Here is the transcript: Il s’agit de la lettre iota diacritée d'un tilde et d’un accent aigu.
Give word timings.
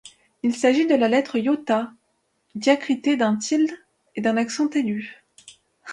Il 0.41 0.55
s’agit 0.55 0.87
de 0.87 0.95
la 0.95 1.07
lettre 1.07 1.35
iota 1.35 1.93
diacritée 2.55 3.17
d'un 3.17 3.35
tilde 3.35 3.69
et 4.15 4.21
d’un 4.21 4.35
accent 4.35 4.67
aigu. 4.71 5.15